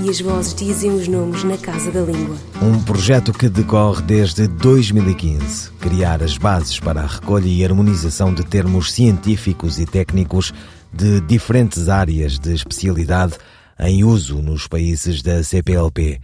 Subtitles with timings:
[0.00, 2.36] e as vozes dizem os nomes na Casa da Língua.
[2.62, 5.70] Um projeto que decorre desde 2015.
[5.72, 10.52] Criar as bases para a recolha e harmonização de termos científicos e técnicos
[10.92, 13.34] de diferentes áreas de especialidade
[13.78, 16.20] em uso nos países da CPLP.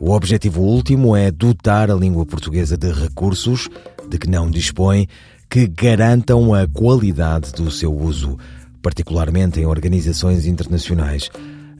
[0.00, 3.68] O objetivo último é dotar a língua portuguesa de recursos
[4.08, 5.06] de que não dispõe
[5.48, 8.38] que garantam a qualidade do seu uso,
[8.82, 11.30] particularmente em organizações internacionais.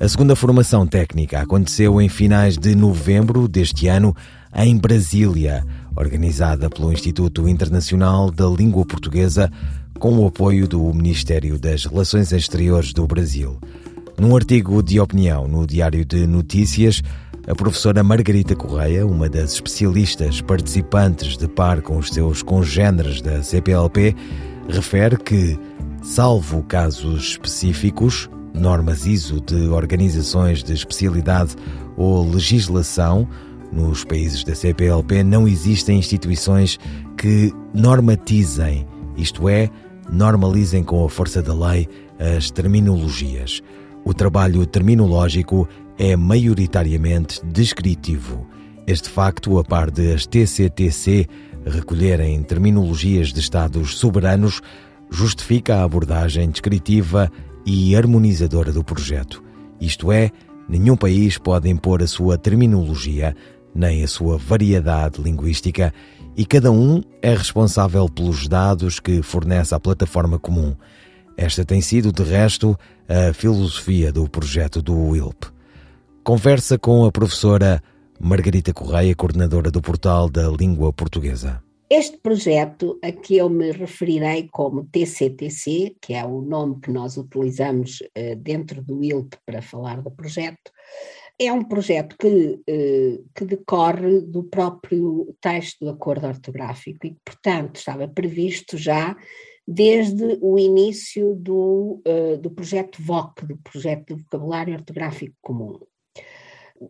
[0.01, 4.15] A segunda formação técnica aconteceu em finais de novembro deste ano
[4.55, 9.51] em Brasília, organizada pelo Instituto Internacional da Língua Portuguesa,
[9.98, 13.59] com o apoio do Ministério das Relações Exteriores do Brasil.
[14.18, 17.02] Num artigo de opinião no Diário de Notícias,
[17.46, 23.43] a professora Margarita Correia, uma das especialistas participantes de par com os seus congêneres da
[23.43, 24.15] CPLP,
[24.68, 25.59] refere que,
[26.02, 31.56] salvo casos específicos, normas ISO de organizações de especialidade
[31.96, 33.28] ou legislação,
[33.72, 36.78] nos países da CPLP não existem instituições
[37.16, 38.86] que normatizem,
[39.16, 39.70] isto é,
[40.10, 43.62] normalizem com a força da lei as terminologias.
[44.04, 48.46] O trabalho terminológico é maioritariamente descritivo.
[48.86, 51.26] Este facto, a par de as TCTC
[51.64, 54.60] recolherem terminologias de Estados soberanos,
[55.10, 57.30] justifica a abordagem descritiva
[57.65, 59.43] e harmonizadora do projeto.
[59.80, 60.30] Isto é,
[60.68, 63.35] nenhum país pode impor a sua terminologia
[63.74, 65.93] nem a sua variedade linguística
[66.37, 70.75] e cada um é responsável pelos dados que fornece à plataforma comum.
[71.37, 72.78] Esta tem sido, de resto,
[73.09, 75.44] a filosofia do projeto do WILP.
[76.22, 77.82] Conversa com a professora
[78.20, 81.60] Margarita Correia, coordenadora do portal da língua portuguesa.
[81.94, 87.19] Este projeto, a que eu me referirei como TCTC, que é o nome que nós
[87.19, 90.72] utilizamos uh, dentro do ILP para falar do projeto,
[91.38, 97.20] é um projeto que, uh, que decorre do próprio texto do acordo ortográfico e que,
[97.22, 99.14] portanto, estava previsto já
[99.69, 105.78] desde o início do, uh, do projeto VOC, do projeto de vocabulário ortográfico comum.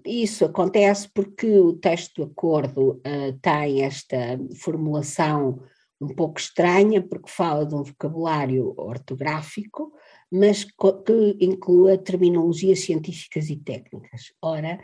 [0.04, 4.16] Isso acontece porque o texto do acordo uh, tem esta
[4.60, 5.60] formulação
[6.00, 9.92] um pouco estranha, porque fala de um vocabulário ortográfico,
[10.31, 14.32] mas que inclua terminologias científicas e técnicas.
[14.42, 14.81] Ora,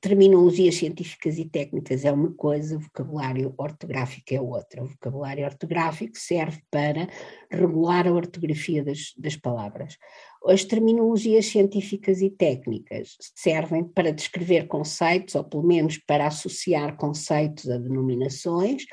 [0.00, 4.82] terminologias científicas e técnicas é uma coisa, vocabulário ortográfico é outra.
[4.82, 7.06] O vocabulário ortográfico serve para
[7.50, 9.98] regular a ortografia das, das palavras.
[10.46, 17.68] As terminologias científicas e técnicas servem para descrever conceitos, ou pelo menos para associar conceitos
[17.68, 18.84] a denominações,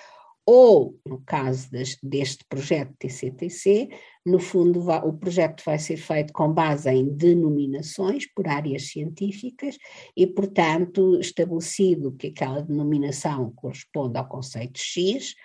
[0.50, 3.90] ou, no caso das, deste projeto TCTC,
[4.26, 9.78] no fundo vai, o projeto vai ser feito com base em denominações por áreas científicas
[10.16, 15.36] e, portanto, estabelecido que aquela denominação corresponde ao conceito X,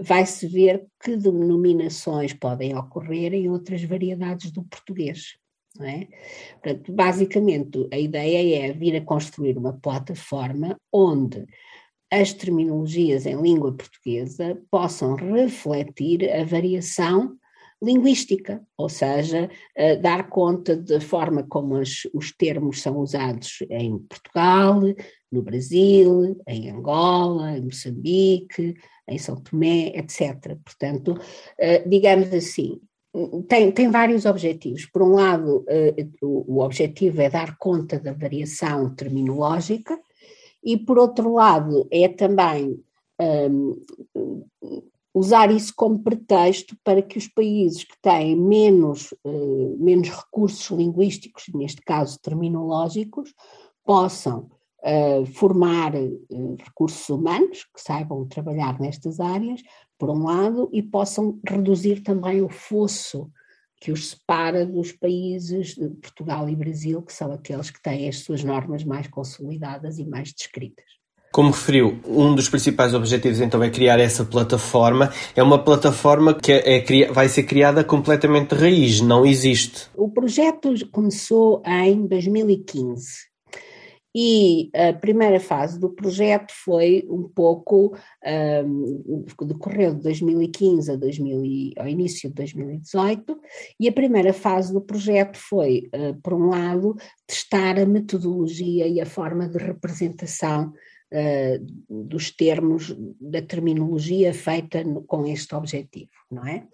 [0.00, 5.36] vai-se ver que denominações podem ocorrer em outras variedades do português.
[5.80, 6.06] É?
[6.62, 11.46] Portanto, basicamente, a ideia é vir a construir uma plataforma onde
[12.12, 17.36] as terminologias em língua portuguesa possam refletir a variação
[17.82, 19.50] linguística, ou seja,
[20.00, 24.80] dar conta da forma como as, os termos são usados em Portugal,
[25.32, 28.76] no Brasil, em Angola, em Moçambique,
[29.08, 30.56] em São Tomé, etc.
[30.62, 31.18] Portanto,
[31.58, 32.78] eh, digamos assim,
[33.48, 34.86] tem, tem vários objetivos.
[34.86, 39.98] Por um lado, eh, o objetivo é dar conta da variação terminológica,
[40.62, 42.78] e por outro lado é também
[43.20, 43.80] um,
[45.14, 51.44] usar isso como pretexto para que os países que têm menos, uh, menos recursos linguísticos,
[51.54, 53.34] neste caso terminológicos,
[53.84, 54.48] possam
[54.82, 59.60] uh, formar uh, recursos humanos que saibam trabalhar nestas áreas,
[59.98, 63.30] por um lado, e possam reduzir também o fosso
[63.82, 68.18] que os separa dos países de Portugal e Brasil, que são aqueles que têm as
[68.18, 70.84] suas normas mais consolidadas e mais descritas.
[71.32, 75.12] Como referiu, um dos principais objetivos então é criar essa plataforma.
[75.34, 79.88] É uma plataforma que é, é, vai ser criada completamente de raiz, não existe.
[79.96, 83.31] O projeto começou em 2015
[84.14, 87.96] E a primeira fase do projeto foi um pouco,
[88.64, 93.40] um, decorreu de 2015 a 2000, ao início de 2018,
[93.80, 96.94] e a primeira fase do projeto foi, uh, por um lado,
[97.26, 100.74] testar a metodologia e a forma de representação
[101.12, 106.66] uh, dos termos, da terminologia feita no, com este objetivo, não é?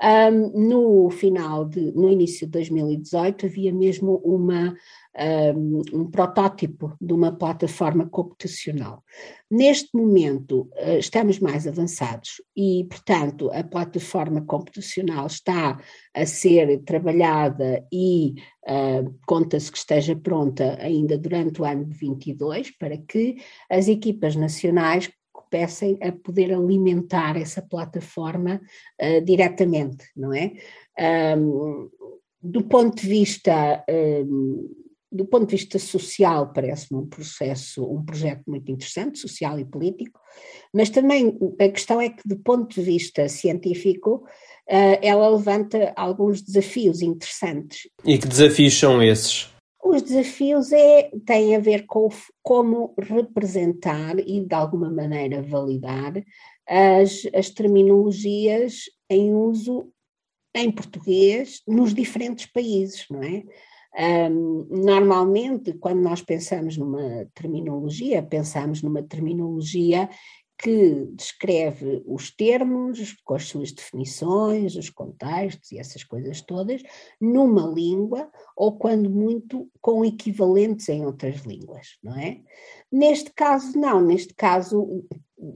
[0.00, 4.76] Um, no final de, no início de 2018 havia mesmo uma
[5.18, 9.02] um, um protótipo de uma plataforma computacional.
[9.50, 15.80] Neste momento uh, estamos mais avançados e, portanto, a plataforma computacional está
[16.14, 18.34] a ser trabalhada e
[18.68, 23.36] uh, conta-se que esteja pronta ainda durante o ano de 22 para que
[23.68, 25.10] as equipas nacionais
[25.50, 28.60] comecem a poder alimentar essa plataforma
[29.00, 30.52] uh, diretamente, não é?
[31.36, 31.88] Um,
[32.40, 34.68] do ponto de vista um,
[35.10, 40.20] do ponto de vista social, parece-me um processo, um projeto muito interessante, social e político,
[40.72, 44.16] mas também a questão é que, do ponto de vista científico,
[44.68, 47.88] uh, ela levanta alguns desafios interessantes.
[48.04, 49.48] E que desafios são esses?
[49.88, 52.10] Os desafios é, têm a ver com
[52.42, 56.12] como representar e, de alguma maneira, validar
[56.68, 59.90] as, as terminologias em uso
[60.54, 63.44] em português nos diferentes países, não é?
[64.30, 70.10] Um, normalmente, quando nós pensamos numa terminologia, pensamos numa terminologia
[70.58, 76.82] que descreve os termos, com as suas definições, os contextos e essas coisas todas,
[77.20, 82.40] numa língua, ou quando muito, com equivalentes em outras línguas, não é?
[82.90, 85.04] Neste caso, não, neste caso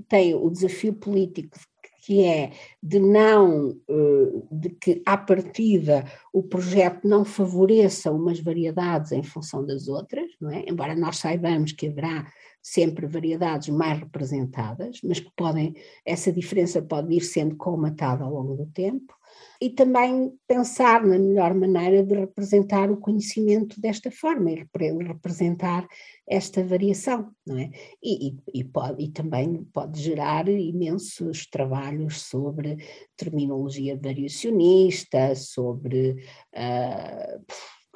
[0.08, 1.58] tem o desafio político
[2.04, 2.50] que é
[2.82, 9.64] de não, eh, de que à partida o projeto não favoreça umas variedades em função
[9.64, 10.64] das outras, não é?
[10.68, 12.26] Embora nós saibamos que haverá
[12.62, 15.74] sempre variedades mais representadas, mas que podem,
[16.06, 19.12] essa diferença pode ir sendo colmatada ao longo do tempo,
[19.60, 24.66] e também pensar na melhor maneira de representar o conhecimento desta forma e
[25.06, 25.86] representar
[26.28, 27.70] esta variação, não é?
[28.02, 32.76] E, e, e, pode, e também pode gerar imensos trabalhos sobre
[33.16, 36.24] terminologia variacionista, sobre
[36.54, 37.44] uh,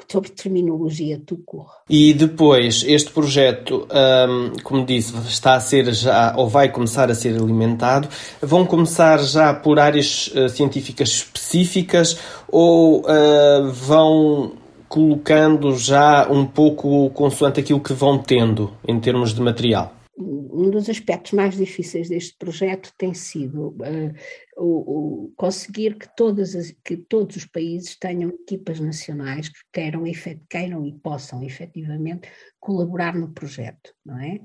[0.08, 1.66] sobre terminologia tucor.
[1.88, 7.14] E depois, este projeto, um, como disse, está a ser já, ou vai começar a
[7.14, 8.08] ser alimentado,
[8.40, 14.52] vão começar já por áreas uh, científicas específicas ou uh, vão
[14.88, 19.95] colocando já um pouco consoante aquilo que vão tendo em termos de material?
[20.18, 24.14] Um dos aspectos mais difíceis deste projeto tem sido uh,
[24.56, 30.04] o, o, conseguir que, todas as, que todos os países tenham equipas nacionais que queiram,
[30.48, 32.28] queiram e possam efetivamente
[32.58, 34.40] colaborar no projeto, não é?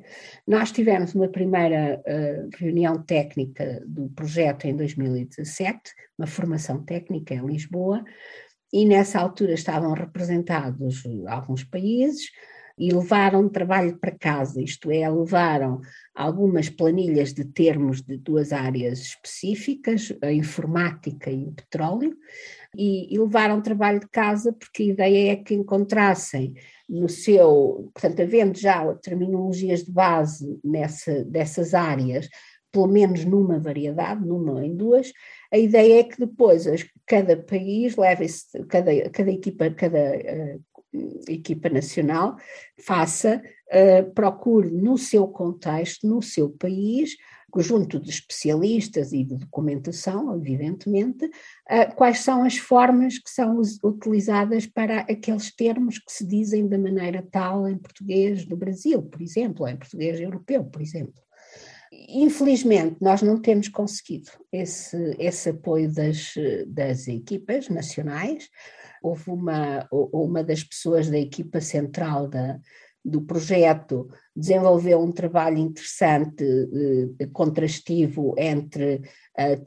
[0.45, 5.79] Nós tivemos uma primeira uh, reunião técnica do projeto em 2017,
[6.19, 8.03] uma formação técnica em Lisboa,
[8.73, 12.29] e nessa altura estavam representados alguns países,
[12.77, 15.81] e levaram trabalho para casa, isto é, levaram
[16.15, 22.15] algumas planilhas de termos de duas áreas específicas, a informática e o petróleo,
[22.75, 26.53] e, e levaram trabalho de casa porque a ideia é que encontrassem
[26.87, 32.27] no seu, portanto, havendo já terminologias de base nessa, dessas áreas,
[32.71, 35.11] pelo menos numa variedade, numa ou em duas,
[35.51, 36.65] a ideia é que depois
[37.05, 38.25] cada país leve
[38.69, 40.63] cada, cada equipa, cada uh,
[41.27, 42.35] equipa nacional
[42.79, 47.15] faça, uh, procure no seu contexto, no seu país,
[47.57, 54.65] junto de especialistas e de documentação, evidentemente, uh, quais são as formas que são utilizadas
[54.65, 59.63] para aqueles termos que se dizem da maneira tal em português do Brasil, por exemplo,
[59.63, 61.21] ou em português europeu, por exemplo.
[62.07, 66.33] Infelizmente, nós não temos conseguido esse, esse apoio das,
[66.67, 68.49] das equipas nacionais,
[69.01, 72.59] houve uma, uma das pessoas da equipa central da,
[73.03, 76.43] do projeto desenvolveu um trabalho interessante,
[77.19, 79.01] eh, contrastivo entre,
[79.35, 79.59] eh,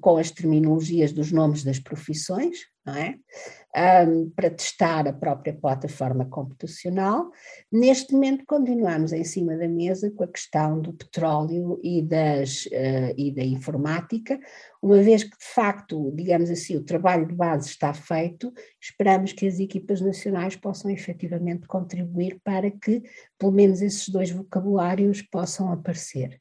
[0.00, 3.16] com as terminologias dos nomes das profissões, não é?
[3.78, 7.30] Um, para testar a própria plataforma computacional.
[7.70, 13.14] Neste momento continuamos em cima da mesa com a questão do petróleo e, das, uh,
[13.16, 14.38] e da informática,
[14.82, 19.46] uma vez que de facto, digamos assim, o trabalho de base está feito, esperamos que
[19.46, 23.02] as equipas nacionais possam efetivamente contribuir para que
[23.38, 26.40] pelo menos esses dois vocabulários possam aparecer.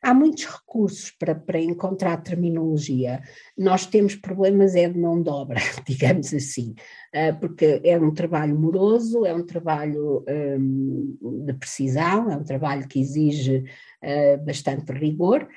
[0.00, 3.22] Há muitos recursos para, para encontrar terminologia.
[3.56, 6.74] Nós temos problemas é de mão de obra, digamos assim,
[7.14, 12.88] ah, porque é um trabalho moroso, é um trabalho um, de precisão, é um trabalho
[12.88, 13.64] que exige
[14.02, 15.48] uh, bastante rigor.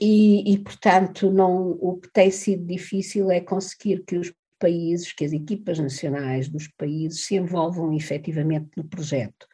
[0.00, 5.24] E, e, portanto, não, o que tem sido difícil é conseguir que os países, que
[5.24, 9.46] as equipas nacionais dos países se envolvam efetivamente no projeto.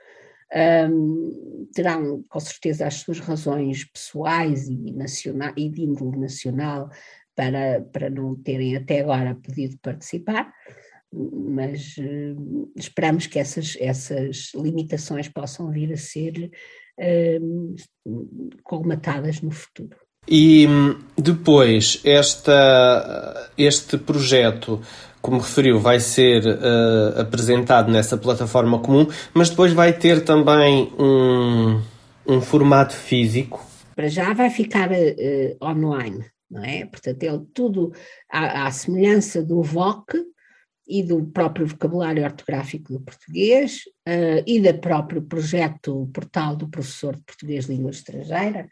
[0.55, 6.89] Um, terão com certeza as suas razões pessoais e, nacional, e de índole nacional
[7.37, 10.51] para, para não terem até agora podido participar,
[11.13, 16.51] mas uh, esperamos que essas, essas limitações possam vir a ser
[16.99, 17.77] uh,
[18.63, 19.97] colmatadas no futuro.
[20.31, 24.81] E hum, depois, esta, este projeto
[25.21, 31.81] como referiu, vai ser uh, apresentado nessa plataforma comum, mas depois vai ter também um,
[32.27, 33.65] um formato físico.
[33.95, 36.87] Para já vai ficar uh, online, não é?
[36.87, 37.93] Portanto, ele tudo
[38.31, 40.25] à, à semelhança do VOC
[40.89, 47.15] e do próprio vocabulário ortográfico do português uh, e do próprio projeto Portal do Professor
[47.15, 48.69] de Português Língua Estrangeira,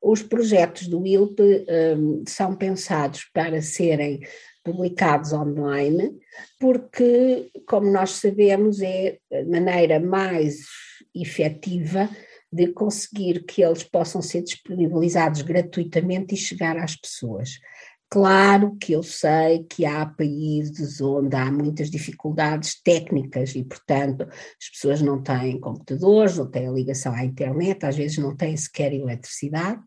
[0.00, 1.38] os projetos do ILP
[1.98, 4.20] um, são pensados para serem
[4.68, 6.18] publicados online,
[6.60, 10.58] porque, como nós sabemos, é a maneira mais
[11.14, 12.08] efetiva
[12.52, 17.58] de conseguir que eles possam ser disponibilizados gratuitamente e chegar às pessoas.
[18.10, 24.70] Claro que eu sei que há países onde há muitas dificuldades técnicas e, portanto, as
[24.70, 29.82] pessoas não têm computadores, não têm ligação à internet, às vezes não têm sequer eletricidade,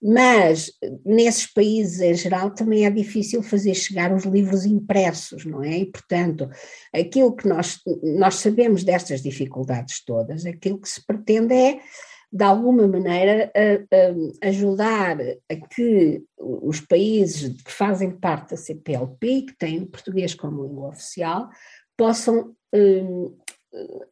[0.00, 0.70] mas
[1.04, 5.78] nesses países em geral também é difícil fazer chegar os livros impressos, não é?
[5.78, 6.48] E, portanto,
[6.94, 7.80] aquilo que nós,
[8.16, 11.80] nós sabemos destas dificuldades todas, aquilo que se pretende é
[12.30, 19.42] de alguma maneira, a, a ajudar a que os países que fazem parte da CPLP,
[19.42, 21.48] que têm o português como língua oficial,
[21.96, 23.36] possam um,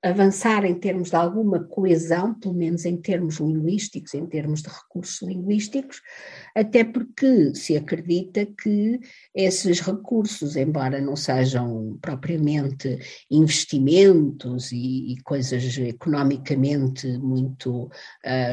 [0.02, 5.26] avançar em termos de alguma coesão, pelo menos em termos linguísticos, em termos de recursos
[5.26, 6.02] linguísticos,
[6.54, 9.00] até porque se acredita que
[9.34, 12.98] esses recursos, embora não sejam propriamente
[13.30, 17.90] investimentos e, e coisas economicamente muito uh,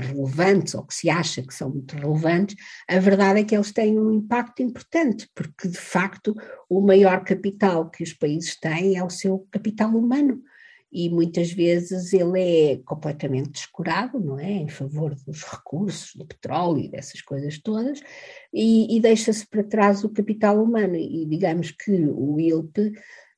[0.02, 2.56] relevantes, ou que se acha que são muito relevantes,
[2.90, 6.34] a verdade é que eles têm um impacto importante, porque de facto
[6.70, 10.42] o maior capital que os países têm é o seu capital humano
[10.94, 14.52] e muitas vezes ele é completamente descurado, não é?
[14.52, 18.00] Em favor dos recursos, do petróleo e dessas coisas todas,
[18.54, 20.96] e, e deixa-se para trás o capital humano.
[20.96, 22.94] E digamos que o ILP,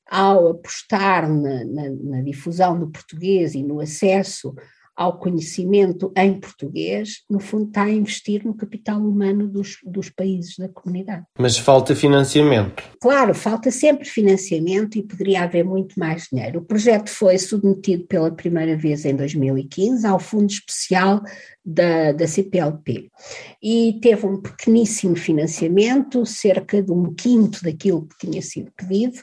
[0.06, 4.54] ao apostar na, na, na difusão do português e no acesso
[4.96, 10.56] ao conhecimento em português, no fundo está a investir no capital humano dos, dos países
[10.58, 11.25] da comunidade.
[11.38, 12.84] Mas falta financiamento.
[13.02, 16.60] Claro, falta sempre financiamento e poderia haver muito mais dinheiro.
[16.60, 21.22] O projeto foi submetido pela primeira vez em 2015 ao Fundo Especial
[21.66, 23.10] da, da CPLP
[23.62, 29.20] e teve um pequeníssimo financiamento, cerca de um quinto daquilo que tinha sido pedido,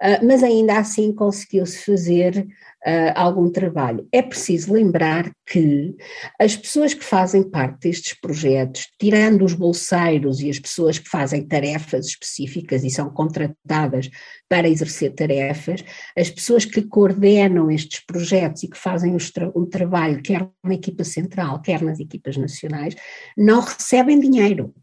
[0.00, 2.46] ah, mas ainda assim conseguiu-se fazer
[2.86, 4.06] uh, algum trabalho.
[4.12, 5.94] É preciso lembrar que
[6.40, 11.46] as pessoas que fazem parte destes projetos, tirando os bolseiros e as pessoas que fazem
[11.46, 14.10] tarefas específicas e são contratadas
[14.48, 15.84] para exercer tarefas,
[16.16, 19.16] as pessoas que coordenam estes projetos e que fazem
[19.54, 22.94] um trabalho, quer na equipa central, quer nas equipas nacionais,
[23.36, 24.74] não recebem dinheiro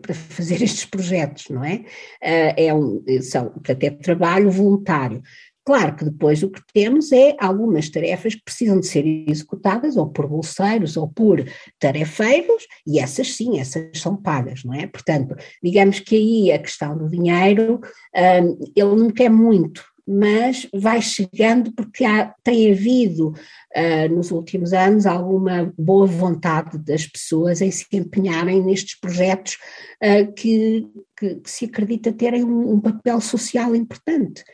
[0.00, 1.84] para fazer estes projetos, não é?
[2.22, 5.22] Ah, é um, são, portanto, é trabalho voluntário.
[5.66, 10.10] Claro que depois o que temos é algumas tarefas que precisam de ser executadas ou
[10.10, 11.42] por bolseiros ou por
[11.78, 14.86] tarefeiros, e essas sim, essas são pagas, não é?
[14.86, 17.80] Portanto, digamos que aí a questão do dinheiro,
[18.14, 24.72] um, ele não quer muito, mas vai chegando porque há, tem havido uh, nos últimos
[24.72, 29.56] anos alguma boa vontade das pessoas em se empenharem nestes projetos
[30.02, 34.44] uh, que, que, que, se acredita terem um, um papel social importante.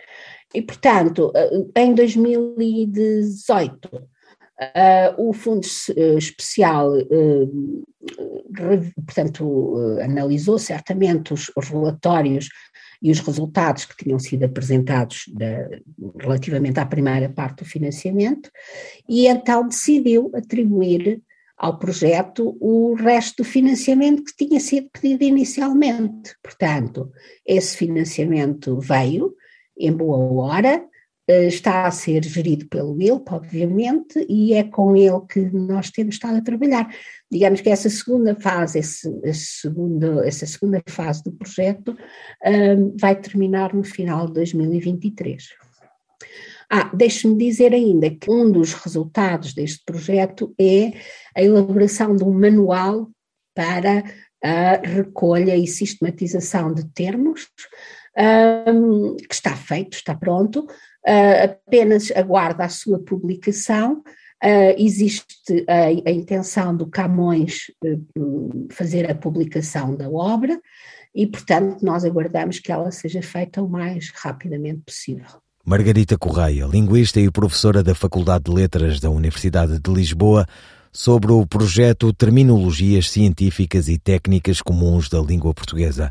[0.55, 4.01] E, portanto, eh, em 2018, uh,
[4.59, 5.65] eh, o Fundo
[6.19, 7.85] Especial, uh,
[9.07, 12.49] portanto, uh, analisou certamente os, os, relatórios
[13.03, 15.69] e os resultados que tinham sido apresentados da,
[16.19, 18.51] relativamente à primeira parte do financiamento
[19.09, 21.23] e então decidiu atribuir
[21.57, 26.35] ao projeto o resto do financiamento que tinha sido pedido inicialmente.
[26.43, 27.11] Portanto,
[27.45, 29.35] esse financiamento veio,
[29.79, 30.17] em boa
[30.47, 30.83] hora,
[31.47, 36.39] está a ser gerido pelo ILP, obviamente, e é com ele que nós temos estado
[36.39, 36.89] a trabalhar.
[37.31, 41.97] Digamos que essa segunda fase, esse, esse segundo, essa segunda fase do projeto
[42.45, 45.49] um, vai terminar no final de 2023.
[46.73, 50.93] Ah, deixe-me dizer ainda que um dos resultados deste projeto é
[51.37, 53.11] a elaboração de um manual
[53.55, 54.05] para
[54.43, 57.49] a recolha e sistematização de termos,
[58.67, 60.67] um, que está feito, está pronto,
[61.05, 64.03] apenas aguarda a sua publicação.
[64.43, 70.59] Uh, existe a, a, intenção do Camões uh, fazer a publicação da obra
[71.15, 75.27] e, portanto, nós aguardamos que ela seja feita o mais rapidamente possível.
[75.63, 80.47] Margarita Correia, linguista e professora da Faculdade de Letras da Universidade de Lisboa,
[80.91, 86.11] sobre o projeto Terminologias Científicas e Técnicas Comuns da Língua Portuguesa,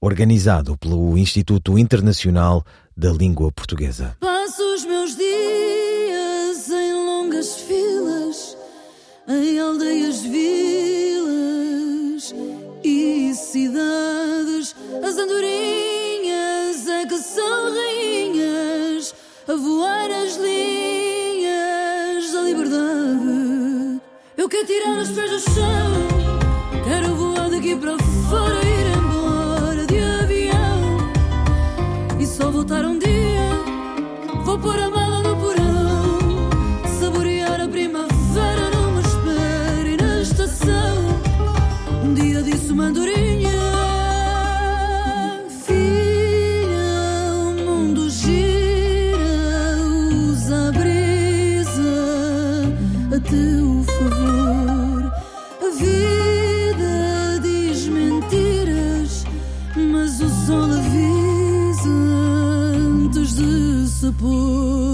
[0.00, 2.64] organizado pelo Instituto Internacional
[2.96, 4.16] da Língua Portuguesa.
[4.18, 8.56] Passo os meus dias em longas filas,
[9.28, 11.04] em aldeias, vilas
[12.82, 14.74] e cidades,
[15.06, 19.14] as andorinhas é que são rainhas,
[19.46, 24.00] a voar as linhas da liberdade.
[24.38, 25.92] Eu quero tirar os pés do chão,
[26.82, 28.65] quero voar daqui para fora,
[32.26, 33.50] só voltar um dia.
[34.44, 35.05] Vou pôr a mala
[64.18, 64.85] de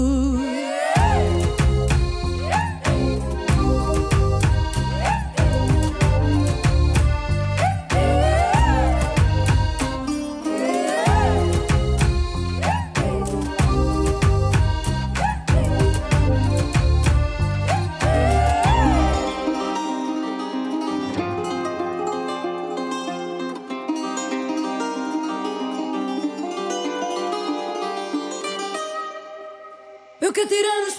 [30.53, 30.92] se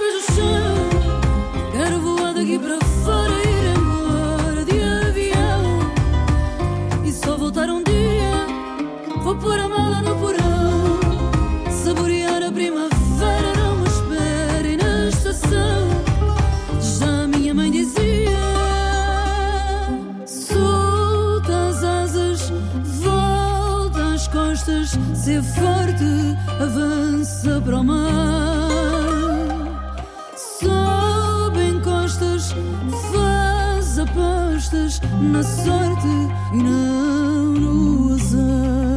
[34.55, 36.07] apostas na sorte
[36.53, 38.94] e não no azar.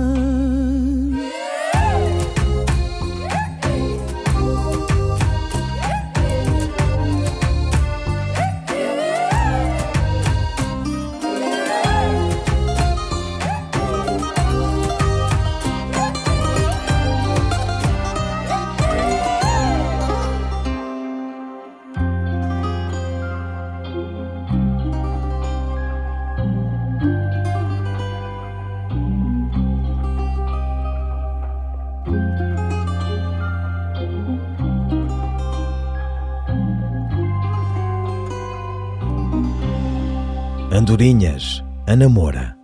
[41.97, 42.55] Ana Moura.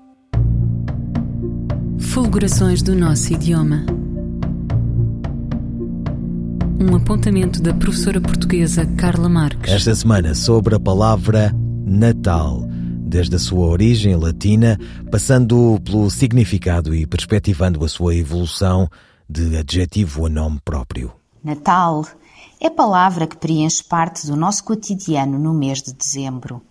[2.00, 3.84] Fulgurações do nosso idioma.
[6.80, 9.74] Um apontamento da professora portuguesa Carla Marques.
[9.74, 11.52] Esta semana sobre a palavra
[11.84, 12.62] Natal,
[13.08, 14.78] desde a sua origem latina,
[15.10, 18.88] passando pelo significado e perspectivando a sua evolução
[19.28, 21.12] de adjetivo a nome próprio.
[21.44, 22.06] Natal
[22.62, 26.62] é palavra que preenche parte do nosso cotidiano no mês de dezembro.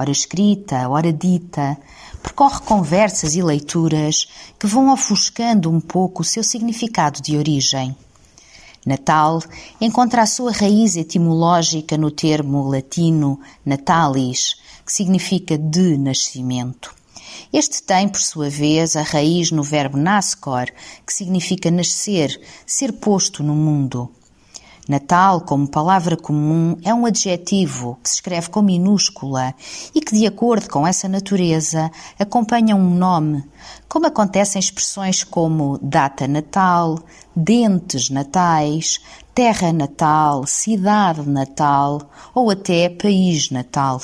[0.00, 1.76] Ora escrita, ora dita,
[2.22, 7.96] percorre conversas e leituras que vão ofuscando um pouco o seu significado de origem.
[8.86, 9.42] Natal
[9.80, 14.54] encontra a sua raiz etimológica no termo latino natalis,
[14.86, 16.94] que significa de nascimento.
[17.52, 20.66] Este tem, por sua vez, a raiz no verbo nascor,
[21.04, 24.08] que significa nascer, ser posto no mundo.
[24.88, 29.54] Natal, como palavra comum, é um adjetivo que se escreve com minúscula
[29.94, 33.44] e que, de acordo com essa natureza, acompanha um nome,
[33.86, 36.98] como acontece em expressões como data natal,
[37.36, 38.98] dentes natais,
[39.34, 42.00] terra natal, cidade natal
[42.34, 44.00] ou até país natal.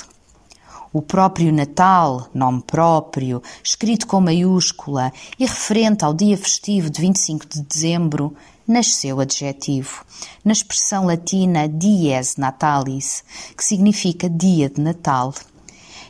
[0.93, 7.47] O próprio Natal, nome próprio, escrito com maiúscula e referente ao dia festivo de 25
[7.49, 8.33] de dezembro,
[8.67, 10.05] nasceu adjetivo,
[10.45, 13.25] na expressão latina dies natalis,
[13.57, 15.35] que significa dia de Natal.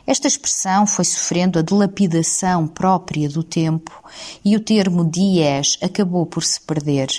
[0.07, 3.91] Esta expressão foi sofrendo a dilapidação própria do tempo
[4.43, 7.09] e o termo dies acabou por se perder.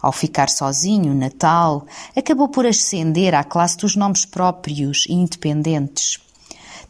[0.00, 6.18] Ao ficar sozinho, Natal acabou por ascender à classe dos nomes próprios e independentes.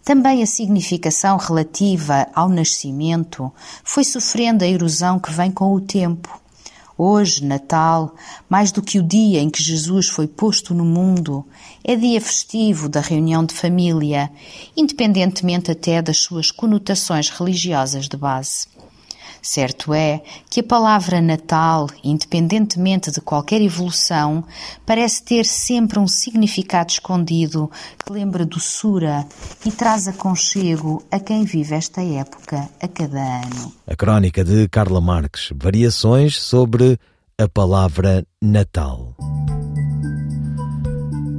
[0.03, 3.53] Também a significação relativa ao nascimento
[3.85, 6.42] foi sofrendo a erosão que vem com o tempo.
[6.97, 8.15] Hoje, Natal,
[8.49, 11.45] mais do que o dia em que Jesus foi posto no mundo,
[11.83, 14.31] é dia festivo da reunião de família,
[14.77, 18.67] independentemente até das suas conotações religiosas de base.
[19.43, 24.45] Certo é que a palavra Natal, independentemente de qualquer evolução,
[24.87, 27.69] parece ter sempre um significado escondido
[28.05, 29.27] que lembra doçura
[29.67, 33.73] e traz aconchego a quem vive esta época a cada ano.
[33.85, 36.97] A crónica de Carla Marques, variações sobre
[37.37, 39.17] a palavra Natal.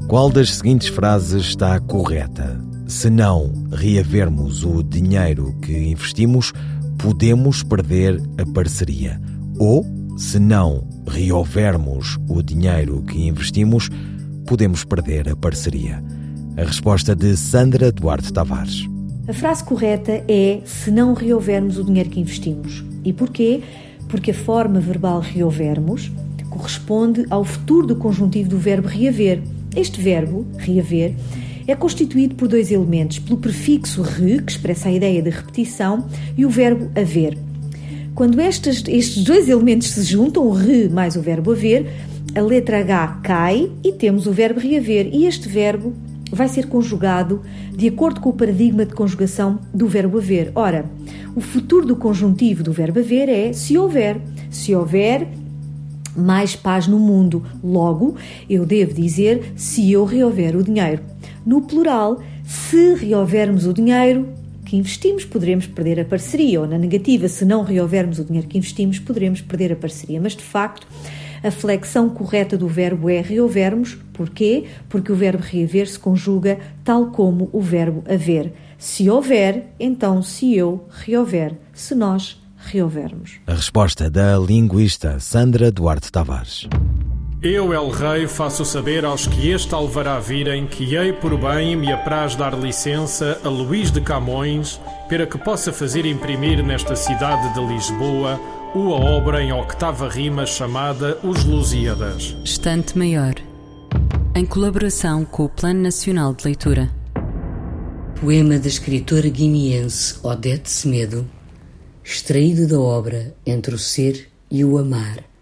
[0.10, 2.60] Qual das seguintes frases está correta?
[2.86, 6.52] Se não reavermos o dinheiro que investimos,
[7.04, 9.20] podemos perder a parceria.
[9.60, 9.86] Ou,
[10.18, 13.90] se não reouvermos o dinheiro que investimos,
[14.48, 16.02] podemos perder a parceria.
[16.56, 18.88] A resposta de Sandra Duarte Tavares.
[19.28, 22.86] A frase correta é se não reouvermos o dinheiro que investimos.
[23.04, 23.62] E porquê?
[24.08, 26.10] Porque a forma verbal reouvermos
[26.50, 29.42] corresponde ao futuro do conjuntivo do verbo reaver.
[29.76, 31.14] Este verbo, reaver,
[31.68, 36.46] é constituído por dois elementos, pelo prefixo re, que expressa a ideia de repetição, e
[36.46, 37.38] o verbo haver.
[38.16, 41.90] Quando estes, estes dois elementos se juntam, o re mais o verbo haver,
[42.36, 45.94] a letra H cai e temos o verbo reaver, e este verbo
[46.32, 47.42] vai ser conjugado
[47.76, 50.52] de acordo com o paradigma de conjugação do verbo haver.
[50.56, 50.86] Ora,
[51.36, 54.20] o futuro do conjuntivo do verbo haver é se houver.
[54.50, 55.28] Se houver
[56.16, 57.44] mais paz no mundo.
[57.64, 58.16] Logo,
[58.50, 61.13] eu devo dizer se eu reouver o dinheiro.
[61.46, 64.30] No plural, se reouvermos o dinheiro
[64.66, 68.58] que investimos, poderemos perder a parceria, ou na negativa, se não reouvermos o dinheiro que
[68.58, 70.22] investimos, poderemos perder a parceria.
[70.22, 70.88] Mas de facto,
[71.44, 73.98] a flexão correta do verbo é reouvermos.
[74.14, 74.66] Porquê?
[74.88, 78.54] Porque o verbo reaver se conjuga tal como o verbo haver.
[78.78, 81.54] Se houver, então se eu reouver.
[81.74, 83.40] Se nós reouvermos.
[83.46, 86.68] A resposta da linguista Sandra Duarte Tavares.
[87.44, 91.92] Eu, El Rei, faço saber aos que este alvará virem que hei por bem me
[91.92, 94.80] apraz dar licença a Luís de Camões
[95.10, 98.40] para que possa fazer imprimir nesta cidade de Lisboa
[98.74, 102.34] uma obra em octava rima chamada Os Lusíadas.
[102.46, 103.34] Estante Maior,
[104.34, 106.90] em colaboração com o Plano Nacional de Leitura.
[108.22, 111.28] Poema da escritora guineense Odete Semedo,
[112.02, 115.33] extraído da obra Entre o Ser e o Amar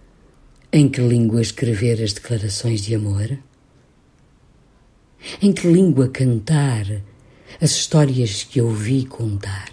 [0.74, 3.38] em que língua escrever as declarações de amor?
[5.42, 6.86] Em que língua cantar
[7.60, 9.70] as histórias que ouvi contar?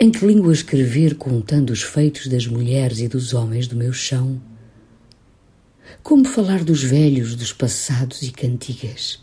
[0.00, 4.40] Em que língua escrever contando os feitos das mulheres e dos homens do meu chão?
[6.02, 9.22] Como falar dos velhos, dos passados e cantigas?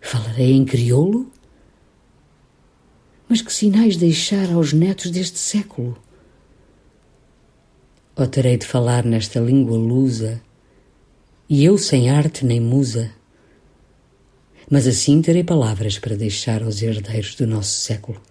[0.00, 1.30] Falarei em crioulo?
[3.28, 6.00] Mas que sinais deixar aos netos deste século?
[8.22, 10.40] Ou terei de falar nesta língua lusa,
[11.48, 13.10] e eu sem arte nem musa?
[14.70, 18.22] Mas assim terei palavras para deixar aos herdeiros do nosso século.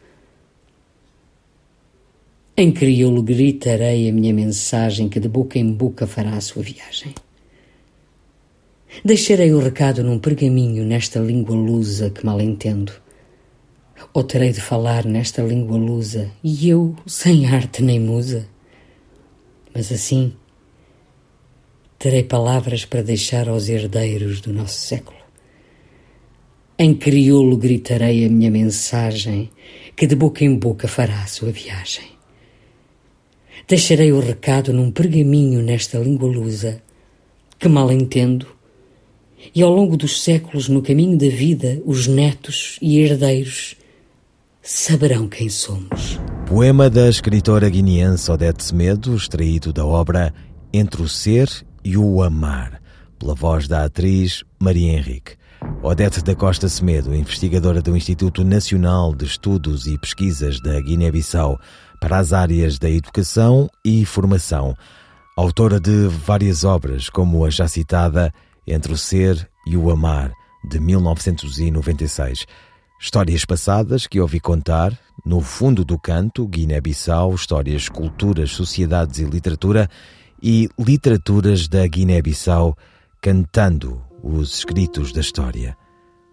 [2.55, 7.13] Em crioulo gritarei a minha mensagem que de boca em boca fará a sua viagem.
[9.03, 12.93] Deixarei o recado num pergaminho nesta língua lusa que mal entendo.
[14.13, 18.47] Ou terei de falar nesta língua lusa, e eu sem arte nem musa?
[19.73, 20.33] Mas assim
[21.97, 25.21] terei palavras para deixar aos herdeiros do nosso século.
[26.77, 29.51] Em crioulo gritarei a minha mensagem,
[29.95, 32.05] que de boca em boca fará a sua viagem.
[33.67, 36.81] Deixarei o recado num pergaminho nesta língua lusa,
[37.59, 38.47] que mal entendo,
[39.53, 43.75] e ao longo dos séculos, no caminho da vida, os netos e herdeiros
[44.61, 46.19] saberão quem somos.
[46.51, 50.33] Poema da escritora guineense Odete Semedo, extraído da obra
[50.73, 51.49] Entre o Ser
[51.81, 52.81] e o Amar,
[53.17, 55.37] pela voz da atriz Maria Henrique.
[55.81, 61.57] Odete da Costa Semedo, investigadora do Instituto Nacional de Estudos e Pesquisas da Guiné-Bissau
[62.01, 64.75] para as áreas da educação e formação.
[65.37, 68.29] autora de várias obras, como a já citada
[68.67, 70.33] Entre o Ser e o Amar,
[70.69, 72.45] de 1996.
[73.03, 79.89] Histórias passadas que ouvi contar, no fundo do canto, Guiné-Bissau, histórias, culturas, sociedades e literatura,
[80.39, 82.77] e literaturas da Guiné-Bissau,
[83.19, 85.75] cantando os escritos da história.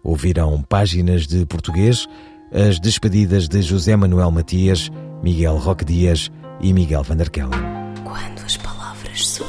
[0.03, 2.05] Ouvirão páginas de português,
[2.53, 4.91] as despedidas de José Manuel Matias,
[5.23, 6.29] Miguel Roque Dias
[6.61, 7.49] e Miguel Van der Kellen.
[8.03, 9.48] Quando as palavras surgem